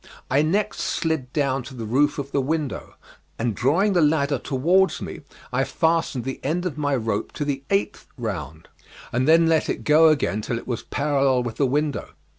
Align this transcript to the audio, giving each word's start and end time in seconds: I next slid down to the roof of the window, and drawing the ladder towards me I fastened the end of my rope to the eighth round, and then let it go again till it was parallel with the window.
I 0.31 0.41
next 0.41 0.79
slid 0.79 1.31
down 1.31 1.61
to 1.61 1.75
the 1.75 1.85
roof 1.85 2.17
of 2.17 2.31
the 2.31 2.41
window, 2.41 2.95
and 3.37 3.53
drawing 3.53 3.93
the 3.93 4.01
ladder 4.01 4.39
towards 4.39 4.99
me 4.99 5.21
I 5.53 5.63
fastened 5.63 6.23
the 6.23 6.39
end 6.43 6.65
of 6.65 6.75
my 6.75 6.95
rope 6.95 7.31
to 7.33 7.45
the 7.45 7.61
eighth 7.69 8.07
round, 8.17 8.67
and 9.11 9.27
then 9.27 9.45
let 9.45 9.69
it 9.69 9.83
go 9.83 10.07
again 10.07 10.41
till 10.41 10.57
it 10.57 10.65
was 10.65 10.81
parallel 10.81 11.43
with 11.43 11.57
the 11.57 11.67
window. 11.67 12.13